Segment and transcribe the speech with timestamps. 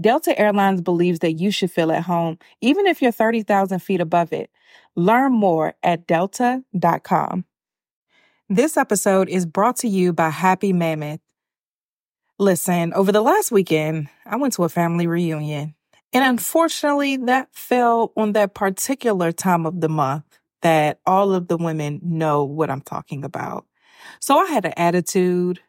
[0.00, 4.32] Delta Airlines believes that you should feel at home, even if you're 30,000 feet above
[4.32, 4.50] it.
[4.94, 7.44] Learn more at delta.com.
[8.48, 11.20] This episode is brought to you by Happy Mammoth.
[12.38, 15.74] Listen, over the last weekend, I went to a family reunion.
[16.12, 21.56] And unfortunately, that fell on that particular time of the month that all of the
[21.56, 23.66] women know what I'm talking about.
[24.20, 25.60] So I had an attitude.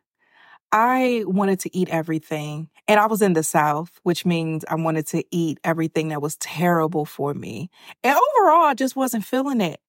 [0.72, 2.70] I wanted to eat everything.
[2.90, 6.38] And I was in the South, which means I wanted to eat everything that was
[6.38, 7.70] terrible for me.
[8.04, 9.80] And overall, I just wasn't feeling it.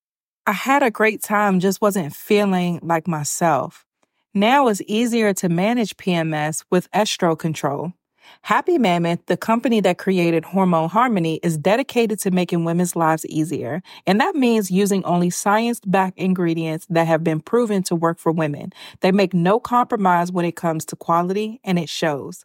[0.47, 3.87] I had a great time, just wasn't feeling like myself.
[4.35, 7.95] Now it's easier to manage PMS with estro control.
[8.43, 13.83] Happy Mammoth, the company that created Hormone Harmony, is dedicated to making women's lives easier.
[14.07, 18.31] And that means using only science backed ingredients that have been proven to work for
[18.31, 18.75] women.
[19.01, 22.45] They make no compromise when it comes to quality, and it shows.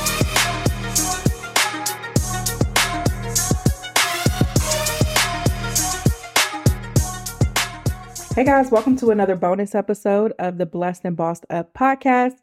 [8.33, 12.37] Hey guys, welcome to another bonus episode of the Blessed and Bossed Up podcast.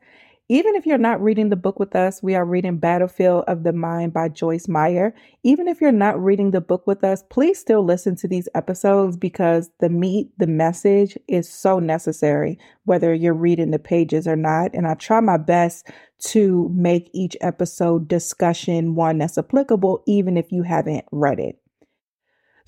[0.51, 3.73] Even if you're not reading the book with us, we are reading Battlefield of the
[3.73, 5.15] Mind by Joyce Meyer.
[5.45, 9.17] Even if you're not reading the book with us, please still listen to these episodes
[9.17, 14.73] because the meat, the message is so necessary, whether you're reading the pages or not.
[14.75, 15.89] And I try my best
[16.25, 21.59] to make each episode discussion one that's applicable, even if you haven't read it.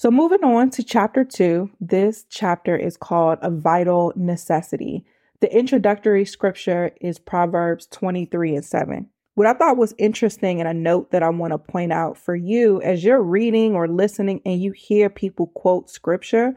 [0.00, 5.04] So, moving on to chapter two, this chapter is called A Vital Necessity.
[5.40, 9.10] The introductory scripture is Proverbs 23 and 7.
[9.34, 12.34] What I thought was interesting and a note that I want to point out for
[12.34, 16.54] you as you're reading or listening and you hear people quote scripture,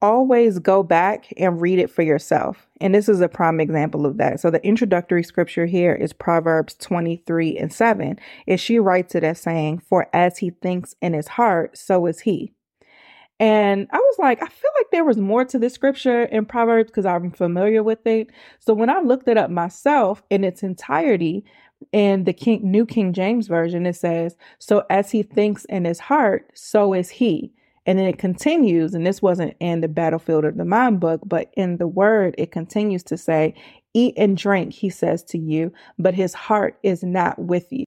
[0.00, 2.68] always go back and read it for yourself.
[2.80, 4.40] And this is a prime example of that.
[4.40, 8.18] So the introductory scripture here is Proverbs 23 and 7.
[8.46, 12.20] And she writes it as saying, For as he thinks in his heart, so is
[12.20, 12.54] he.
[13.40, 16.90] And I was like, I feel like there was more to this scripture in Proverbs
[16.90, 18.30] because I'm familiar with it.
[18.58, 21.44] So when I looked it up myself in its entirety,
[21.92, 26.00] in the King, New King James Version, it says, So as he thinks in his
[26.00, 27.52] heart, so is he.
[27.86, 31.50] And then it continues, and this wasn't in the Battlefield of the Mind book, but
[31.54, 33.54] in the word, it continues to say,
[33.94, 37.84] Eat and drink, he says to you, but his heart is not with you.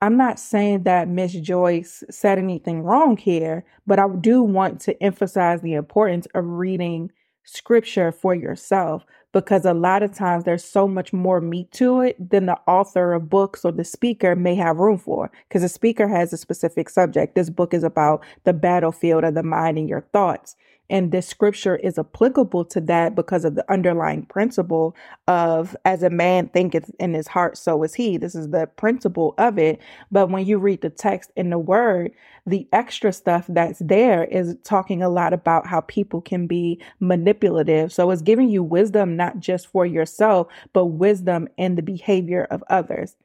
[0.00, 5.02] I'm not saying that Miss Joyce said anything wrong here, but I do want to
[5.02, 7.10] emphasize the importance of reading
[7.42, 12.30] scripture for yourself because a lot of times there's so much more meat to it
[12.30, 16.06] than the author of books or the speaker may have room for because the speaker
[16.06, 17.34] has a specific subject.
[17.34, 20.54] This book is about the battlefield of the mind and your thoughts.
[20.90, 24.96] And this scripture is applicable to that because of the underlying principle
[25.26, 28.16] of as a man thinketh in his heart, so is he.
[28.16, 29.80] This is the principle of it.
[30.10, 32.12] But when you read the text in the word,
[32.46, 37.92] the extra stuff that's there is talking a lot about how people can be manipulative.
[37.92, 42.64] So it's giving you wisdom, not just for yourself, but wisdom in the behavior of
[42.70, 43.16] others.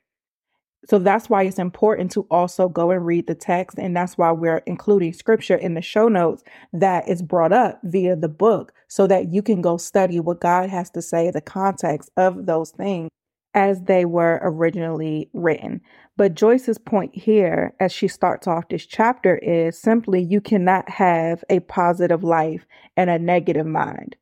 [0.90, 3.78] So that's why it's important to also go and read the text.
[3.78, 6.44] And that's why we're including scripture in the show notes
[6.74, 10.70] that is brought up via the book so that you can go study what God
[10.70, 13.10] has to say, the context of those things
[13.54, 15.82] as they were originally written.
[16.18, 21.44] But Joyce's point here, as she starts off this chapter, is simply you cannot have
[21.50, 22.66] a positive life
[22.98, 24.16] and a negative mind.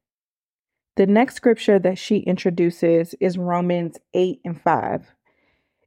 [0.97, 5.13] The next scripture that she introduces is Romans 8 and 5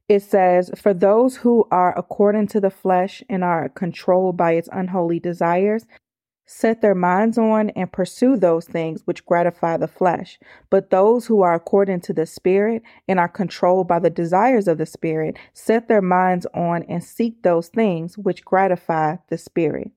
[0.07, 4.69] it says, For those who are according to the flesh and are controlled by its
[4.71, 5.85] unholy desires,
[6.45, 10.39] set their minds on and pursue those things which gratify the flesh.
[10.69, 14.77] But those who are according to the Spirit and are controlled by the desires of
[14.77, 19.91] the Spirit, set their minds on and seek those things which gratify the Spirit.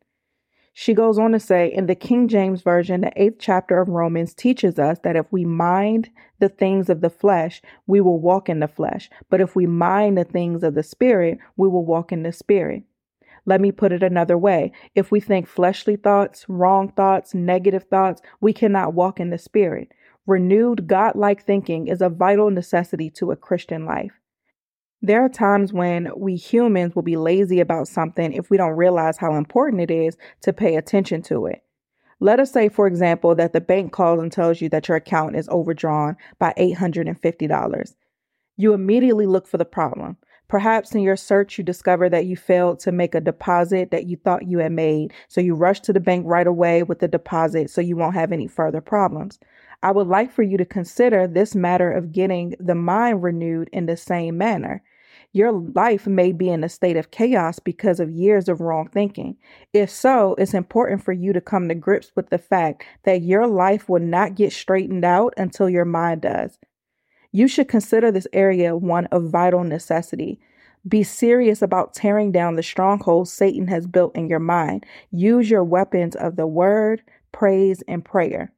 [0.80, 4.32] She goes on to say in the King James Version, the eighth chapter of Romans
[4.32, 6.08] teaches us that if we mind
[6.38, 9.10] the things of the flesh, we will walk in the flesh.
[9.28, 12.84] But if we mind the things of the Spirit, we will walk in the Spirit.
[13.44, 14.70] Let me put it another way.
[14.94, 19.90] If we think fleshly thoughts, wrong thoughts, negative thoughts, we cannot walk in the Spirit.
[20.28, 24.17] Renewed, God-like thinking is a vital necessity to a Christian life.
[25.00, 29.16] There are times when we humans will be lazy about something if we don't realize
[29.16, 31.62] how important it is to pay attention to it.
[32.18, 35.36] Let us say, for example, that the bank calls and tells you that your account
[35.36, 37.94] is overdrawn by $850.
[38.56, 40.16] You immediately look for the problem.
[40.48, 44.16] Perhaps in your search, you discover that you failed to make a deposit that you
[44.16, 45.12] thought you had made.
[45.28, 48.32] So you rush to the bank right away with the deposit so you won't have
[48.32, 49.38] any further problems.
[49.82, 53.86] I would like for you to consider this matter of getting the mind renewed in
[53.86, 54.82] the same manner.
[55.32, 59.36] Your life may be in a state of chaos because of years of wrong thinking.
[59.74, 63.46] If so, it's important for you to come to grips with the fact that your
[63.46, 66.58] life will not get straightened out until your mind does.
[67.30, 70.40] You should consider this area one of vital necessity.
[70.88, 74.86] Be serious about tearing down the strongholds Satan has built in your mind.
[75.10, 77.02] Use your weapons of the word,
[77.32, 78.52] praise, and prayer.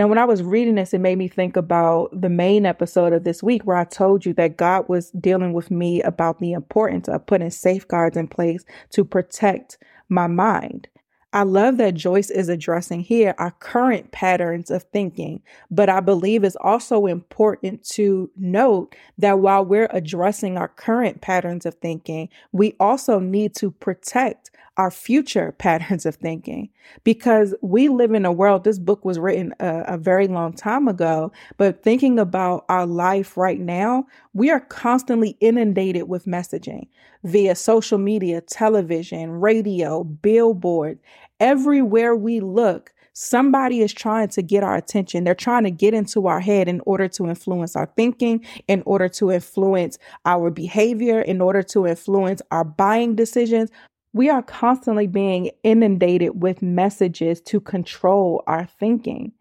[0.00, 3.24] Now, when I was reading this, it made me think about the main episode of
[3.24, 7.06] this week where I told you that God was dealing with me about the importance
[7.06, 9.76] of putting safeguards in place to protect
[10.08, 10.88] my mind.
[11.34, 16.44] I love that Joyce is addressing here our current patterns of thinking, but I believe
[16.44, 22.74] it's also important to note that while we're addressing our current patterns of thinking, we
[22.80, 24.49] also need to protect
[24.80, 26.70] our future patterns of thinking
[27.04, 30.88] because we live in a world this book was written a, a, very long time
[30.88, 36.88] ago but thinking about our life right now we are constantly inundated with messaging
[37.24, 40.98] via social media television radio billboard
[41.40, 45.24] everywhere we look Somebody is trying to get our attention.
[45.24, 49.08] They're trying to get into our head in order to influence our thinking, in order
[49.10, 53.70] to influence our behavior, in order to influence our buying decisions.
[54.12, 59.32] We are constantly being inundated with messages to control our thinking.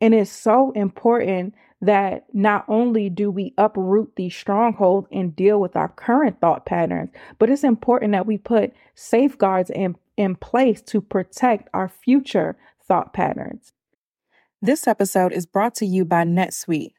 [0.00, 5.76] And it's so important that not only do we uproot these strongholds and deal with
[5.76, 11.00] our current thought patterns, but it's important that we put safeguards in, in place to
[11.00, 13.72] protect our future thought patterns.
[14.60, 16.94] This episode is brought to you by NetSuite.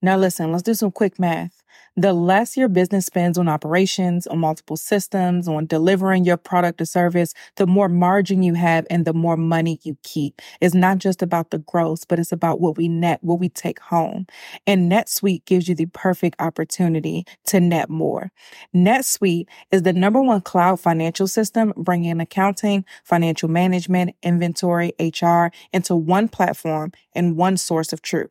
[0.00, 1.64] Now, listen, let's do some quick math.
[1.96, 6.84] The less your business spends on operations, on multiple systems, on delivering your product or
[6.84, 10.40] service, the more margin you have and the more money you keep.
[10.60, 13.80] It's not just about the gross, but it's about what we net, what we take
[13.80, 14.28] home.
[14.68, 18.30] And NetSuite gives you the perfect opportunity to net more.
[18.72, 25.96] NetSuite is the number one cloud financial system bringing accounting, financial management, inventory, HR into
[25.96, 28.30] one platform and one source of truth.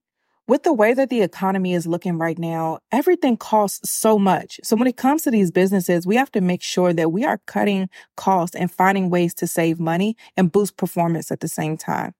[0.47, 4.59] with the way that the economy is looking right now, everything costs so much.
[4.63, 7.39] So when it comes to these businesses, we have to make sure that we are
[7.45, 12.13] cutting costs and finding ways to save money and boost performance at the same time.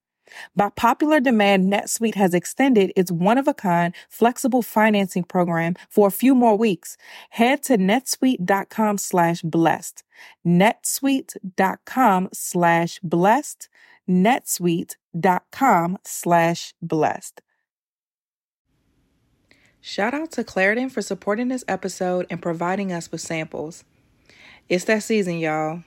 [0.56, 6.08] By popular demand, NetSuite has extended its one of a kind flexible financing program for
[6.08, 6.98] a few more weeks.
[7.32, 10.04] Head to netsuite.com slash blessed.
[10.46, 13.70] netsuite.com slash blessed.
[14.10, 17.42] netsuite.com slash blessed.
[19.84, 23.84] Shout out to Claritin for supporting this episode and providing us with samples.
[24.70, 25.84] It's that season, y'all.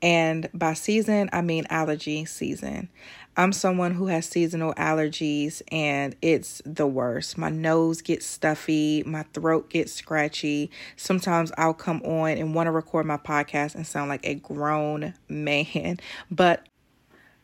[0.00, 2.88] And by season, I mean allergy season.
[3.36, 7.36] I'm someone who has seasonal allergies and it's the worst.
[7.36, 10.70] My nose gets stuffy, my throat gets scratchy.
[10.96, 15.14] Sometimes I'll come on and want to record my podcast and sound like a grown
[15.28, 15.98] man.
[16.30, 16.66] But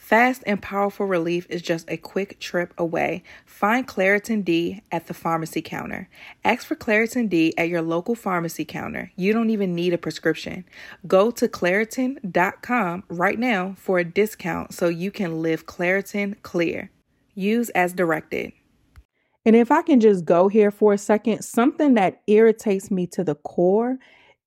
[0.00, 3.22] Fast and powerful relief is just a quick trip away.
[3.44, 6.08] Find Claritin D at the pharmacy counter.
[6.42, 9.12] Ask for Claritin D at your local pharmacy counter.
[9.14, 10.64] You don't even need a prescription.
[11.06, 16.90] Go to Claritin.com right now for a discount so you can live Claritin clear.
[17.34, 18.52] Use as directed.
[19.44, 23.22] And if I can just go here for a second, something that irritates me to
[23.22, 23.98] the core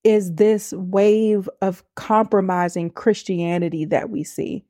[0.04, 4.66] is this wave of compromising Christianity that we see.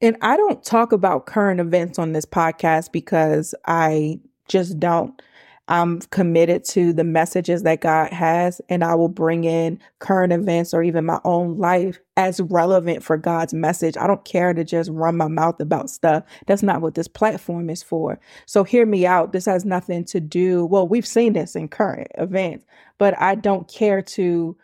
[0.00, 5.20] And I don't talk about current events on this podcast because I just don't.
[5.66, 10.74] I'm committed to the messages that God has, and I will bring in current events
[10.74, 13.96] or even my own life as relevant for God's message.
[13.96, 16.24] I don't care to just run my mouth about stuff.
[16.46, 18.20] That's not what this platform is for.
[18.44, 19.32] So hear me out.
[19.32, 22.66] This has nothing to do, well, we've seen this in current events,
[22.98, 24.56] but I don't care to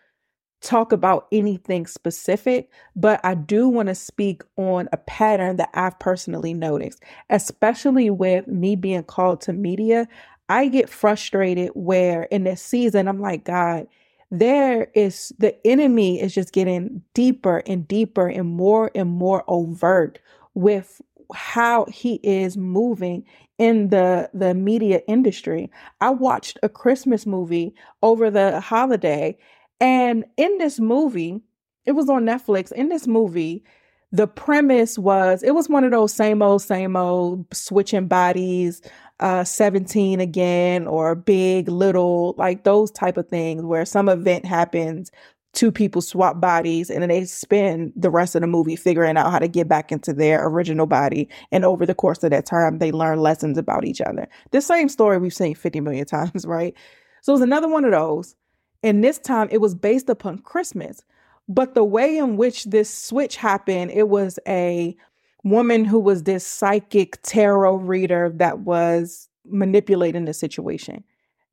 [0.61, 5.97] talk about anything specific, but I do want to speak on a pattern that I've
[5.99, 10.07] personally noticed, especially with me being called to media.
[10.49, 13.87] I get frustrated where in this season, I'm like, God,
[14.29, 20.19] there is the enemy is just getting deeper and deeper and more and more overt
[20.53, 21.01] with
[21.33, 23.25] how he is moving
[23.57, 25.69] in the the media industry.
[25.99, 29.37] I watched a Christmas movie over the holiday
[29.81, 31.41] and in this movie,
[31.85, 32.71] it was on Netflix.
[32.71, 33.63] In this movie,
[34.11, 38.81] the premise was it was one of those same old, same old switching bodies,
[39.19, 45.11] uh, 17 again, or big, little, like those type of things where some event happens,
[45.53, 49.31] two people swap bodies, and then they spend the rest of the movie figuring out
[49.31, 51.27] how to get back into their original body.
[51.51, 54.27] And over the course of that time, they learn lessons about each other.
[54.51, 56.75] The same story we've seen 50 million times, right?
[57.21, 58.35] So it was another one of those.
[58.83, 61.03] And this time it was based upon Christmas.
[61.47, 64.95] But the way in which this switch happened, it was a
[65.43, 71.03] woman who was this psychic tarot reader that was manipulating the situation.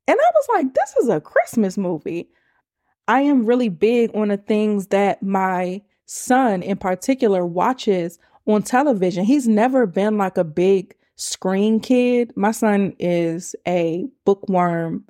[0.07, 2.29] And I was like, this is a Christmas movie.
[3.07, 9.25] I am really big on the things that my son in particular watches on television.
[9.25, 12.31] He's never been like a big screen kid.
[12.35, 15.05] My son is a bookworm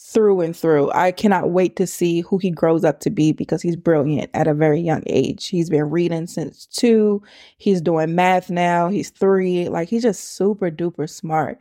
[0.00, 0.90] through and through.
[0.92, 4.46] I cannot wait to see who he grows up to be because he's brilliant at
[4.46, 5.48] a very young age.
[5.48, 7.20] He's been reading since two.
[7.58, 8.88] He's doing math now.
[8.88, 9.68] He's three.
[9.68, 11.60] Like he's just super duper smart.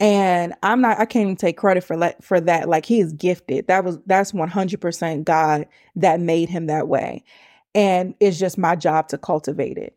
[0.00, 2.68] And I'm not, I can't even take credit for that, for that.
[2.68, 3.68] Like he is gifted.
[3.68, 7.22] That was, that's 100% God that made him that way.
[7.74, 9.96] And it's just my job to cultivate it.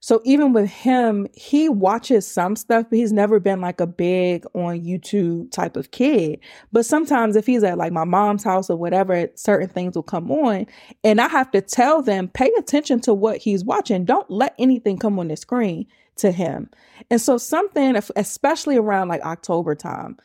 [0.00, 4.46] So even with him, he watches some stuff, but he's never been like a big
[4.54, 6.40] on YouTube type of kid.
[6.72, 10.30] But sometimes if he's at like my mom's house or whatever, certain things will come
[10.30, 10.66] on.
[11.04, 14.06] And I have to tell them, pay attention to what he's watching.
[14.06, 16.70] Don't let anything come on the screen to him.
[17.10, 20.16] And so something, especially around like October time,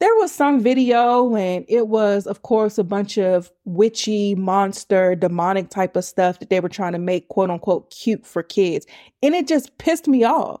[0.00, 5.70] there was some video and it was of course a bunch of witchy monster demonic
[5.70, 8.86] type of stuff that they were trying to make quote unquote cute for kids
[9.22, 10.60] and it just pissed me off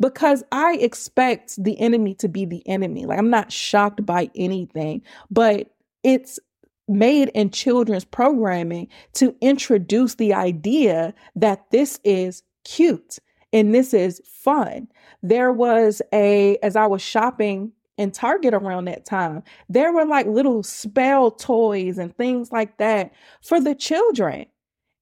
[0.00, 5.02] because i expect the enemy to be the enemy like i'm not shocked by anything
[5.30, 6.38] but it's
[6.86, 13.18] made in children's programming to introduce the idea that this is cute
[13.52, 14.88] and this is fun.
[15.22, 20.26] There was a, as I was shopping in Target around that time, there were like
[20.26, 24.46] little spell toys and things like that for the children.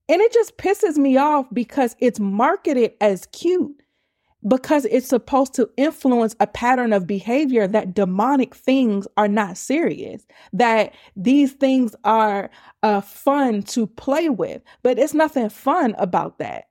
[0.08, 3.82] And it just pisses me off because it's marketed as cute
[4.46, 10.26] because it's supposed to influence a pattern of behavior that demonic things are not serious,
[10.52, 12.50] that these things are
[12.82, 14.62] uh, fun to play with.
[14.82, 16.64] But it's nothing fun about that.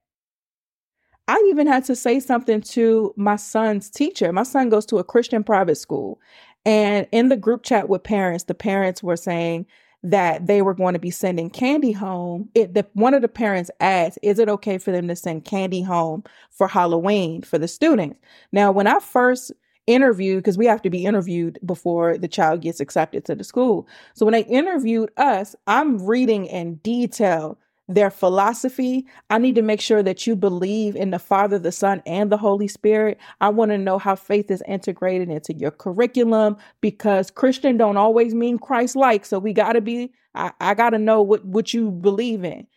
[1.27, 4.33] I even had to say something to my son's teacher.
[4.33, 6.19] My son goes to a Christian private school.
[6.65, 9.65] And in the group chat with parents, the parents were saying,
[10.03, 13.69] that they were going to be sending candy home, it the, one of the parents
[13.79, 18.17] asked, "Is it okay for them to send candy home for Halloween for the students?"
[18.51, 19.51] Now, when I first
[19.87, 23.87] interviewed, because we have to be interviewed before the child gets accepted to the school,
[24.15, 27.59] so when they interviewed us, I'm reading in detail
[27.93, 29.05] their philosophy.
[29.29, 32.37] I need to make sure that you believe in the Father, the Son, and the
[32.37, 33.17] Holy Spirit.
[33.39, 38.33] I want to know how faith is integrated into your curriculum because Christian don't always
[38.33, 39.25] mean Christ like.
[39.25, 42.67] So we got to be, I, I got to know what, what you believe in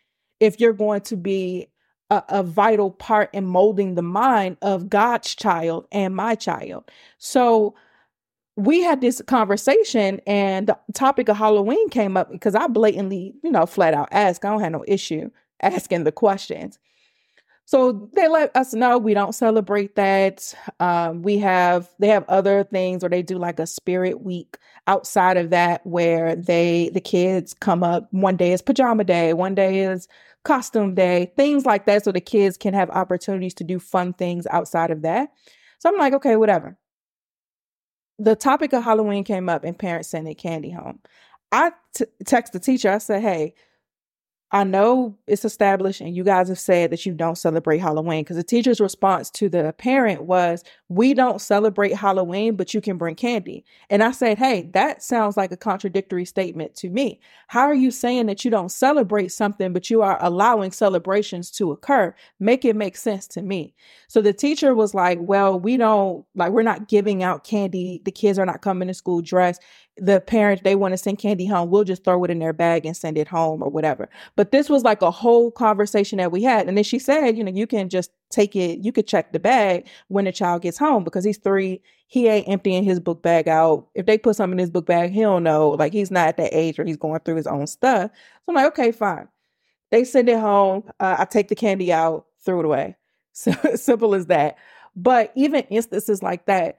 [0.40, 1.68] if you're going to be
[2.10, 6.90] a, a, vital part in molding the mind of God's child and my child.
[7.18, 7.74] So
[8.56, 13.50] we had this conversation and the topic of Halloween came up because I blatantly, you
[13.50, 14.44] know, flat out ask.
[14.44, 15.30] I don't have no issue
[15.62, 16.78] asking the questions.
[17.66, 20.54] So they let us know we don't celebrate that.
[20.80, 25.38] Um, we have they have other things where they do like a spirit week outside
[25.38, 28.06] of that where they the kids come up.
[28.12, 30.08] One day is pajama day, one day is
[30.42, 34.46] costume day, things like that, so the kids can have opportunities to do fun things
[34.50, 35.32] outside of that.
[35.78, 36.76] So I'm like, okay, whatever
[38.18, 41.00] the topic of Halloween came up and parents sending candy home.
[41.52, 42.90] I t- text the teacher.
[42.90, 43.54] I said, "Hey,
[44.54, 48.36] I know it's established and you guys have said that you don't celebrate Halloween because
[48.36, 53.16] the teacher's response to the parent was, We don't celebrate Halloween, but you can bring
[53.16, 53.64] candy.
[53.90, 57.18] And I said, Hey, that sounds like a contradictory statement to me.
[57.48, 61.72] How are you saying that you don't celebrate something, but you are allowing celebrations to
[61.72, 62.14] occur?
[62.38, 63.74] Make it make sense to me.
[64.06, 68.02] So the teacher was like, Well, we don't, like, we're not giving out candy.
[68.04, 69.60] The kids are not coming to school dressed
[69.96, 72.84] the parents they want to send candy home we'll just throw it in their bag
[72.84, 76.42] and send it home or whatever but this was like a whole conversation that we
[76.42, 76.68] had.
[76.68, 79.38] And then she said you know you can just take it you could check the
[79.38, 83.48] bag when the child gets home because he's three he ain't emptying his book bag
[83.48, 83.88] out.
[83.94, 86.36] If they put something in his book bag he don't know like he's not at
[86.38, 88.10] that age where he's going through his own stuff.
[88.12, 89.28] So i'm like okay fine.
[89.90, 90.84] They send it home.
[91.00, 92.96] Uh, i take the candy out throw it away.
[93.36, 94.56] So simple as that.
[94.94, 96.78] But even instances like that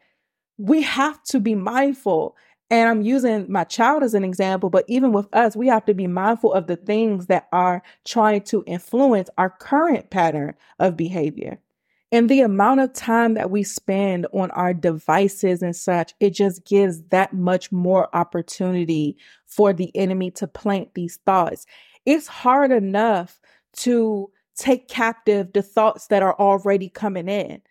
[0.58, 2.36] we have to be mindful
[2.72, 5.94] and I'm using my child as an example, but even with us, we have to
[5.94, 11.60] be mindful of the things that are trying to influence our current pattern of behavior.
[12.12, 16.66] And the amount of time that we spend on our devices and such, it just
[16.66, 21.66] gives that much more opportunity for the enemy to plant these thoughts.
[22.06, 23.40] It's hard enough
[23.78, 27.62] to take captive the thoughts that are already coming in.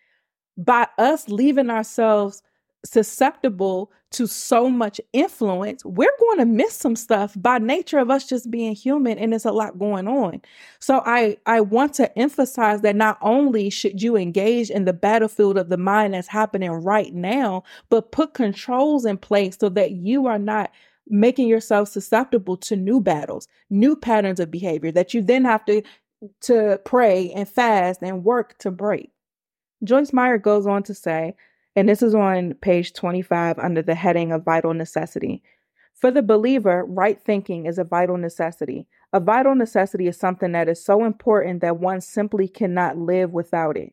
[0.56, 2.42] By us leaving ourselves
[2.84, 8.28] susceptible to so much influence, we're going to miss some stuff by nature of us
[8.28, 10.40] just being human and there's a lot going on.
[10.78, 15.58] So I I want to emphasize that not only should you engage in the battlefield
[15.58, 20.26] of the mind that's happening right now, but put controls in place so that you
[20.26, 20.70] are not
[21.08, 25.82] making yourself susceptible to new battles, new patterns of behavior that you then have to
[26.40, 29.10] to pray and fast and work to break.
[29.82, 31.34] Joyce Meyer goes on to say,
[31.76, 35.42] and this is on page 25 under the heading of vital necessity.
[35.94, 38.86] For the believer, right thinking is a vital necessity.
[39.12, 43.76] A vital necessity is something that is so important that one simply cannot live without
[43.76, 43.92] it.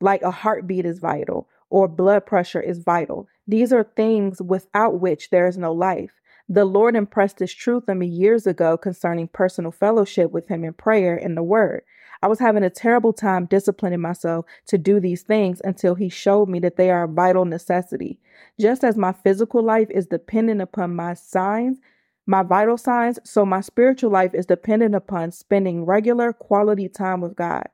[0.00, 3.28] Like a heartbeat is vital or blood pressure is vital.
[3.46, 6.10] These are things without which there is no life.
[6.48, 10.74] The Lord impressed this truth on me years ago concerning personal fellowship with Him in
[10.74, 11.82] prayer and the Word.
[12.22, 16.48] I was having a terrible time disciplining myself to do these things until he showed
[16.48, 18.18] me that they are a vital necessity.
[18.58, 21.78] Just as my physical life is dependent upon my signs,
[22.26, 27.36] my vital signs, so my spiritual life is dependent upon spending regular quality time with
[27.36, 27.68] God.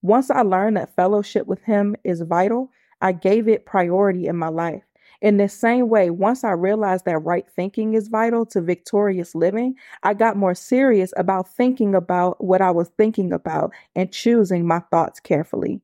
[0.00, 4.48] Once I learned that fellowship with Him is vital, I gave it priority in my
[4.48, 4.87] life.
[5.20, 9.74] In the same way, once I realized that right thinking is vital to victorious living,
[10.04, 14.78] I got more serious about thinking about what I was thinking about and choosing my
[14.90, 15.80] thoughts carefully.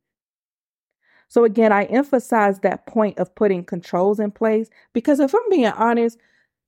[1.29, 5.67] So, again, I emphasize that point of putting controls in place because if I'm being
[5.67, 6.19] honest,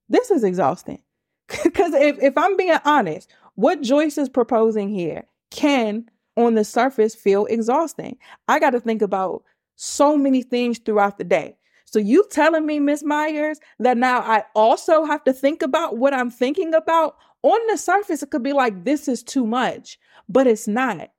[0.09, 1.01] this is exhausting.
[1.63, 7.15] Because if, if I'm being honest, what Joyce is proposing here can, on the surface,
[7.15, 8.17] feel exhausting.
[8.47, 9.43] I got to think about
[9.75, 11.56] so many things throughout the day.
[11.89, 16.13] So you telling me, Miss Myers, that now I also have to think about what
[16.13, 17.15] I'm thinking about?
[17.43, 19.97] On the surface, it could be like, this is too much,
[20.27, 21.09] but it's not.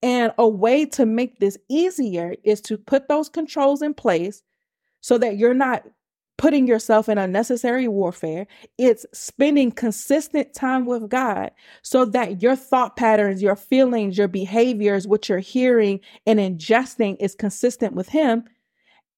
[0.00, 4.42] And a way to make this easier is to put those controls in place
[5.00, 5.84] so that you're not
[6.38, 8.46] putting yourself in unnecessary warfare.
[8.78, 11.50] It's spending consistent time with God
[11.82, 17.34] so that your thought patterns, your feelings, your behaviors, what you're hearing and ingesting is
[17.34, 18.44] consistent with Him,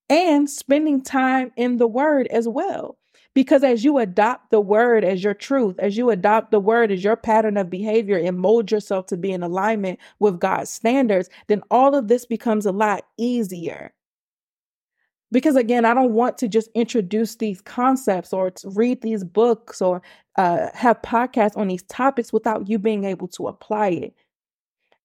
[0.08, 2.98] and spending time in the Word as well.
[3.34, 7.02] Because as you adopt the word as your truth, as you adopt the word as
[7.02, 11.60] your pattern of behavior and mold yourself to be in alignment with God's standards, then
[11.70, 13.92] all of this becomes a lot easier.
[15.32, 20.00] Because again, I don't want to just introduce these concepts or read these books or
[20.36, 24.14] uh, have podcasts on these topics without you being able to apply it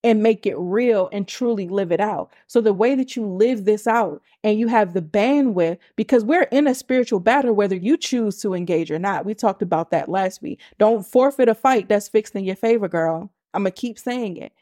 [0.03, 2.31] and make it real and truly live it out.
[2.47, 6.43] So the way that you live this out and you have the bandwidth, because we're
[6.43, 9.25] in a spiritual battle, whether you choose to engage or not.
[9.25, 10.62] We talked about that last week.
[10.77, 13.29] Don't forfeit a fight that's fixed in your favor, girl.
[13.53, 14.53] I'm going to keep saying it.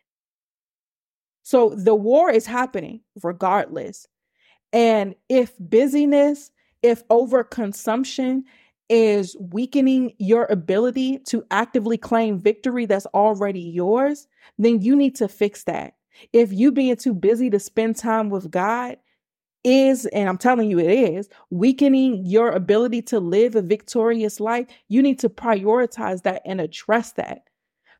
[1.43, 4.07] So the war is happening regardless.
[4.73, 8.43] And if busyness, if overconsumption,
[8.89, 15.27] is weakening your ability to actively claim victory that's already yours, then you need to
[15.27, 15.95] fix that.
[16.33, 18.97] If you being too busy to spend time with God
[19.63, 24.67] is, and I'm telling you it is, weakening your ability to live a victorious life,
[24.87, 27.43] you need to prioritize that and address that.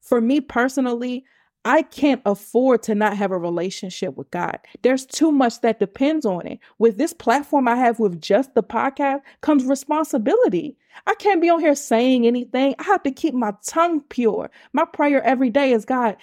[0.02, 1.26] For me personally,
[1.65, 4.58] I can't afford to not have a relationship with God.
[4.84, 6.60] There's too much that depends on it.
[6.80, 10.78] With this platform I have with just the podcast comes responsibility.
[11.06, 12.76] I can't be on here saying anything.
[12.80, 14.50] I have to keep my tongue pure.
[14.74, 16.15] My prayer every day is God,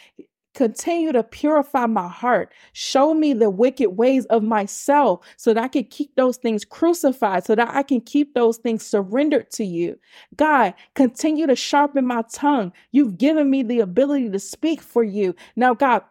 [0.55, 2.53] Continue to purify my heart.
[2.73, 7.45] Show me the wicked ways of myself so that I can keep those things crucified,
[7.45, 9.99] so that I can keep those things surrendered to you.
[10.37, 12.73] God, continue to sharpen my tongue.
[12.93, 15.35] You've given me the ability to speak for you.
[15.57, 16.03] Now, God,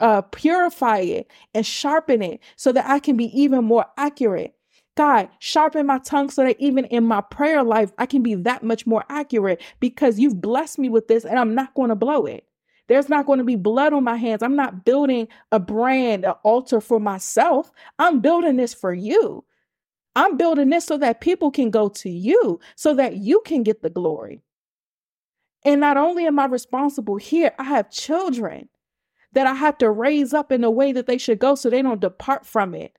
[0.00, 4.54] uh, purify it and sharpen it so that I can be even more accurate.
[4.96, 8.62] God, sharpen my tongue so that even in my prayer life, I can be that
[8.62, 12.26] much more accurate because you've blessed me with this and I'm not going to blow
[12.26, 12.44] it.
[12.88, 14.42] There's not going to be blood on my hands.
[14.42, 17.70] I'm not building a brand, an altar for myself.
[17.98, 19.44] I'm building this for you.
[20.14, 23.82] I'm building this so that people can go to you, so that you can get
[23.82, 24.42] the glory.
[25.64, 28.68] And not only am I responsible here, I have children
[29.32, 31.82] that I have to raise up in the way that they should go so they
[31.82, 32.98] don't depart from it.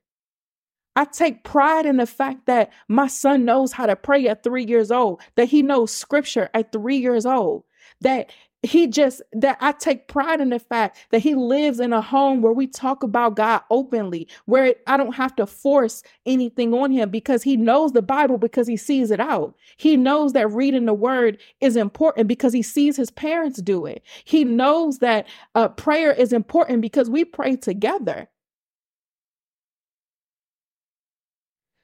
[0.95, 4.63] I take pride in the fact that my son knows how to pray at three
[4.63, 7.63] years old, that he knows scripture at three years old,
[8.01, 8.31] that
[8.63, 12.41] he just that I take pride in the fact that he lives in a home
[12.41, 17.09] where we talk about God openly, where I don't have to force anything on him
[17.09, 19.55] because he knows the Bible because he sees it out.
[19.77, 24.01] He knows that reading the word is important because he sees his parents do it.
[24.23, 28.29] He knows that uh, prayer is important because we pray together.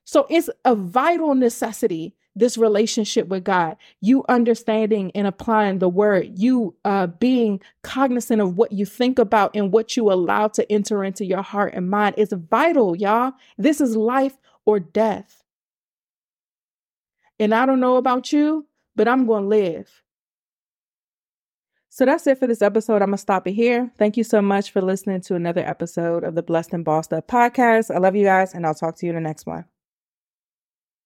[0.06, 6.38] So it's a vital necessity this relationship with God, you understanding and applying the word,
[6.38, 11.04] you uh, being cognizant of what you think about and what you allow to enter
[11.04, 13.34] into your heart and mind is vital, y'all.
[13.58, 15.44] This is life or death.
[17.40, 20.04] And I don't know about you, but I'm going to live.
[21.90, 23.02] So that's it for this episode.
[23.02, 23.92] I'm going to stop it here.
[23.98, 27.28] Thank you so much for listening to another episode of the Blessed and Bossed Up
[27.28, 27.94] podcast.
[27.94, 29.66] I love you guys, and I'll talk to you in the next one.